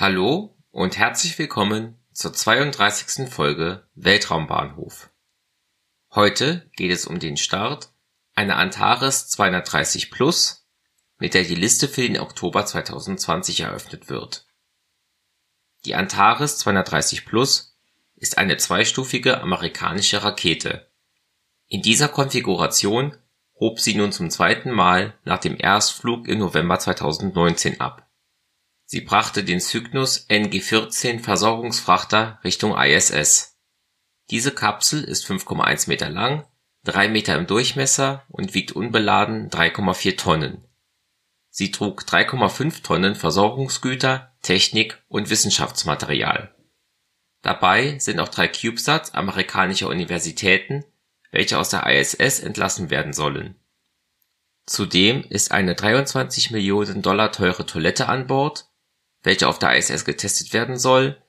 Hallo 0.00 0.56
und 0.70 0.96
herzlich 0.96 1.38
willkommen 1.38 1.98
zur 2.14 2.32
32. 2.32 3.28
Folge 3.28 3.86
Weltraumbahnhof. 3.94 5.10
Heute 6.14 6.70
geht 6.74 6.90
es 6.90 7.06
um 7.06 7.18
den 7.18 7.36
Start 7.36 7.92
einer 8.34 8.56
Antares 8.56 9.28
230 9.28 10.10
Plus, 10.10 10.66
mit 11.18 11.34
der 11.34 11.44
die 11.44 11.54
Liste 11.54 11.86
für 11.86 12.00
den 12.00 12.18
Oktober 12.18 12.64
2020 12.64 13.60
eröffnet 13.60 14.08
wird. 14.08 14.46
Die 15.84 15.94
Antares 15.94 16.56
230 16.56 17.26
Plus 17.26 17.76
ist 18.16 18.38
eine 18.38 18.56
zweistufige 18.56 19.42
amerikanische 19.42 20.24
Rakete. 20.24 20.90
In 21.66 21.82
dieser 21.82 22.08
Konfiguration 22.08 23.18
hob 23.56 23.78
sie 23.80 23.96
nun 23.96 24.12
zum 24.12 24.30
zweiten 24.30 24.70
Mal 24.70 25.12
nach 25.24 25.40
dem 25.40 25.58
Erstflug 25.58 26.26
im 26.26 26.38
November 26.38 26.78
2019 26.78 27.82
ab 27.82 28.09
Sie 28.92 29.02
brachte 29.02 29.44
den 29.44 29.60
Cygnus 29.60 30.26
NG-14-Versorgungsfrachter 30.28 32.40
Richtung 32.42 32.76
ISS. 32.76 33.56
Diese 34.30 34.50
Kapsel 34.50 35.04
ist 35.04 35.24
5,1 35.26 35.88
Meter 35.88 36.08
lang, 36.08 36.44
3 36.86 37.08
Meter 37.08 37.36
im 37.36 37.46
Durchmesser 37.46 38.24
und 38.26 38.52
wiegt 38.52 38.72
unbeladen 38.72 39.48
3,4 39.48 40.16
Tonnen. 40.16 40.66
Sie 41.50 41.70
trug 41.70 42.02
3,5 42.02 42.82
Tonnen 42.82 43.14
Versorgungsgüter, 43.14 44.34
Technik 44.42 45.00
und 45.06 45.30
Wissenschaftsmaterial. 45.30 46.52
Dabei 47.42 47.96
sind 48.00 48.18
auch 48.18 48.28
drei 48.28 48.48
CubeSats 48.48 49.14
amerikanischer 49.14 49.88
Universitäten, 49.88 50.84
welche 51.30 51.60
aus 51.60 51.70
der 51.70 51.86
ISS 51.86 52.40
entlassen 52.40 52.90
werden 52.90 53.12
sollen. 53.12 53.54
Zudem 54.66 55.22
ist 55.22 55.52
eine 55.52 55.76
23 55.76 56.50
Millionen 56.50 57.02
Dollar 57.02 57.30
teure 57.30 57.66
Toilette 57.66 58.08
an 58.08 58.26
Bord 58.26 58.66
welche 59.22 59.48
auf 59.48 59.58
der 59.58 59.76
ISS 59.76 60.04
getestet 60.04 60.52
werden 60.52 60.78
soll, 60.78 61.20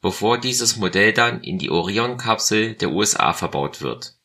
bevor 0.00 0.38
dieses 0.38 0.76
Modell 0.76 1.12
dann 1.12 1.42
in 1.42 1.58
die 1.58 1.70
Orion-Kapsel 1.70 2.74
der 2.74 2.90
USA 2.90 3.32
verbaut 3.32 3.80
wird. 3.80 4.16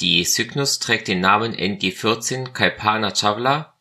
Die 0.00 0.24
Cygnus 0.24 0.78
trägt 0.78 1.08
den 1.08 1.20
Namen 1.20 1.54
NG-14 1.54 2.52
Kalpana 2.52 3.10
Chawla 3.10 3.74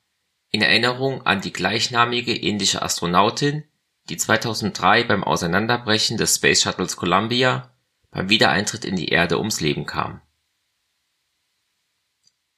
in 0.50 0.62
Erinnerung 0.62 1.26
an 1.26 1.42
die 1.42 1.54
gleichnamige 1.54 2.36
indische 2.36 2.82
Astronautin, 2.82 3.64
die 4.10 4.18
2003 4.18 5.04
beim 5.04 5.24
Auseinanderbrechen 5.24 6.18
des 6.18 6.36
Space 6.36 6.64
Shuttles 6.64 6.96
Columbia 6.96 7.72
beim 8.10 8.30
Wiedereintritt 8.30 8.86
in 8.86 8.96
die 8.96 9.10
Erde 9.10 9.38
ums 9.38 9.60
Leben 9.60 9.86
kam. 9.86 10.22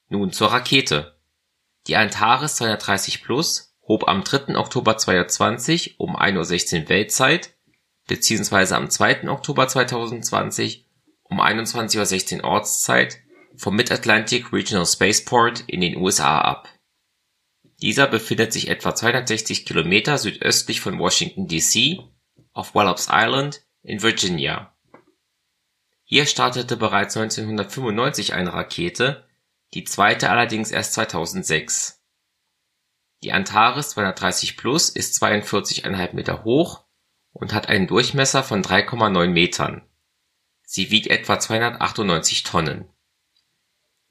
Nun 0.07 0.31
zur 0.31 0.51
Rakete. 0.51 1.19
Die 1.87 1.95
Antares 1.95 2.55
230 2.55 3.23
Plus 3.23 3.68
hob 3.89 4.07
am 4.07 4.23
3. 4.23 4.55
Oktober 4.55 4.97
2020 4.97 5.99
um 5.99 6.15
1:16 6.15 6.83
Uhr 6.83 6.89
Weltzeit 6.89 7.55
beziehungsweise 8.07 8.77
am 8.77 8.89
2. 8.89 9.27
Oktober 9.29 9.67
2020 9.67 10.85
um 11.23 11.41
21:16 11.41 12.37
Uhr 12.37 12.43
Ortszeit 12.45 13.17
vom 13.57 13.75
Mid-Atlantic 13.75 14.53
Regional 14.53 14.85
Spaceport 14.85 15.63
in 15.67 15.81
den 15.81 15.97
USA 15.97 16.39
ab. 16.39 16.69
Dieser 17.81 18.07
befindet 18.07 18.53
sich 18.53 18.67
etwa 18.67 18.93
260 18.93 19.65
Kilometer 19.65 20.17
südöstlich 20.17 20.81
von 20.81 20.99
Washington 20.99 21.47
D.C. 21.47 21.99
auf 22.53 22.75
Wallops 22.75 23.07
Island 23.11 23.63
in 23.81 24.03
Virginia. 24.03 24.75
Hier 26.03 26.25
startete 26.25 26.77
bereits 26.77 27.17
1995 27.17 28.33
eine 28.33 28.53
Rakete, 28.53 29.25
die 29.73 29.83
zweite 29.83 30.29
allerdings 30.29 30.71
erst 30.71 30.93
2006 30.93 31.98
die 33.23 33.33
Antares 33.33 33.89
230 33.91 34.55
Plus 34.55 34.89
ist 34.89 35.21
42,5 35.21 36.15
Meter 36.15 36.43
hoch 36.43 36.85
und 37.33 37.53
hat 37.53 37.67
einen 37.67 37.87
Durchmesser 37.87 38.43
von 38.43 38.63
3,9 38.63 39.27
Metern. 39.27 39.81
Sie 40.63 40.91
wiegt 40.91 41.07
etwa 41.07 41.39
298 41.39 42.43
Tonnen. 42.43 42.87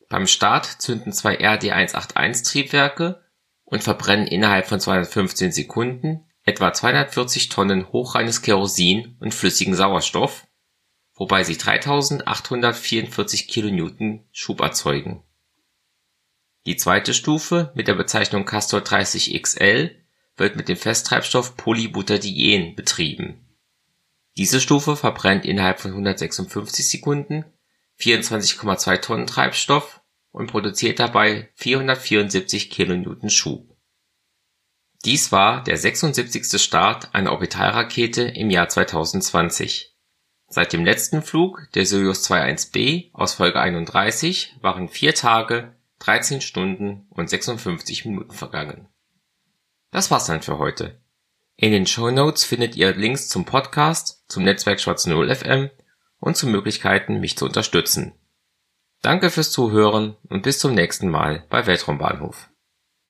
Beim 0.08 0.26
Start 0.26 0.66
zünden 0.66 1.12
zwei 1.12 1.38
RD-181-Triebwerke 1.38 3.22
und 3.64 3.84
verbrennen 3.84 4.26
innerhalb 4.26 4.66
von 4.66 4.80
215 4.80 5.52
Sekunden 5.52 6.24
etwa 6.44 6.72
240 6.72 7.50
Tonnen 7.50 7.92
hochreines 7.92 8.42
Kerosin 8.42 9.16
und 9.20 9.34
flüssigen 9.34 9.74
Sauerstoff, 9.74 10.46
wobei 11.14 11.44
sie 11.44 11.58
3844 11.58 13.48
kN 13.48 14.24
Schub 14.32 14.60
erzeugen 14.60 15.22
die 16.68 16.76
zweite 16.76 17.14
Stufe 17.14 17.72
mit 17.74 17.88
der 17.88 17.94
Bezeichnung 17.94 18.44
Castor 18.44 18.82
30 18.82 19.42
XL 19.42 19.90
wird 20.36 20.54
mit 20.54 20.68
dem 20.68 20.76
Festtreibstoff 20.76 21.56
Polybutadien 21.56 22.76
betrieben. 22.76 23.40
Diese 24.36 24.60
Stufe 24.60 24.94
verbrennt 24.94 25.46
innerhalb 25.46 25.80
von 25.80 25.92
156 25.92 26.90
Sekunden 26.90 27.46
24,2 27.98 29.00
Tonnen 29.00 29.26
Treibstoff 29.26 30.02
und 30.30 30.50
produziert 30.50 30.98
dabei 30.98 31.48
474 31.54 32.68
kN 32.68 33.30
Schub. 33.30 33.74
Dies 35.06 35.32
war 35.32 35.64
der 35.64 35.78
76. 35.78 36.60
Start 36.60 37.14
einer 37.14 37.32
Orbitalrakete 37.32 38.24
im 38.24 38.50
Jahr 38.50 38.68
2020. 38.68 39.96
Seit 40.48 40.74
dem 40.74 40.84
letzten 40.84 41.22
Flug 41.22 41.70
der 41.74 41.86
Soyuz 41.86 42.30
21B 42.30 43.08
aus 43.14 43.32
Folge 43.32 43.58
31 43.58 44.56
waren 44.60 44.90
vier 44.90 45.14
Tage 45.14 45.77
13 46.00 46.40
Stunden 46.40 47.06
und 47.10 47.28
56 47.28 48.04
Minuten 48.04 48.32
vergangen. 48.32 48.88
Das 49.90 50.10
war's 50.10 50.26
dann 50.26 50.42
für 50.42 50.58
heute. 50.58 51.00
In 51.56 51.72
den 51.72 51.86
Show 51.86 52.10
Notes 52.10 52.44
findet 52.44 52.76
ihr 52.76 52.94
Links 52.94 53.28
zum 53.28 53.44
Podcast, 53.44 54.24
zum 54.28 54.44
Netzwerk 54.44 54.80
Schwarze 54.80 55.10
Null 55.10 55.34
FM 55.34 55.70
und 56.20 56.36
zu 56.36 56.46
Möglichkeiten, 56.46 57.20
mich 57.20 57.36
zu 57.36 57.46
unterstützen. 57.46 58.14
Danke 59.02 59.30
fürs 59.30 59.50
Zuhören 59.50 60.16
und 60.28 60.42
bis 60.42 60.58
zum 60.58 60.74
nächsten 60.74 61.08
Mal 61.08 61.44
bei 61.50 61.66
Weltraumbahnhof. 61.66 62.48